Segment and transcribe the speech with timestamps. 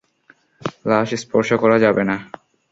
[0.85, 2.15] লাশ স্পর্শ করা যাবে না।